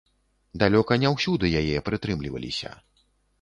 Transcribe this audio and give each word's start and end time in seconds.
Далёка 0.61 0.97
не 1.03 1.11
ўсюды 1.15 1.51
яе 1.61 1.77
прытрымліваліся. 1.91 2.75